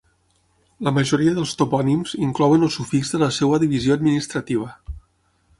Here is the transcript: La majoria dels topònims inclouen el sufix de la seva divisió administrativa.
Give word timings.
La 0.87 0.93
majoria 0.95 1.33
dels 1.35 1.53
topònims 1.59 2.15
inclouen 2.29 2.69
el 2.69 2.73
sufix 2.79 3.15
de 3.17 3.23
la 3.27 3.31
seva 3.39 3.63
divisió 3.65 3.99
administrativa. 4.01 4.73